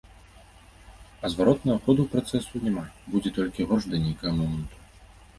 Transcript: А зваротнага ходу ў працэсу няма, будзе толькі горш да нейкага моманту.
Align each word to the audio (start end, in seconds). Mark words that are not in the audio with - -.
А 1.27 1.29
зваротнага 1.33 1.83
ходу 1.87 1.99
ў 2.05 2.09
працэсу 2.13 2.61
няма, 2.67 2.85
будзе 3.15 3.29
толькі 3.35 3.67
горш 3.73 3.85
да 3.91 4.01
нейкага 4.07 4.33
моманту. 4.39 4.81